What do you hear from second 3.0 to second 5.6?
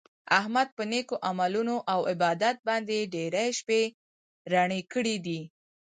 ډېرې شپې رڼې کړي دي.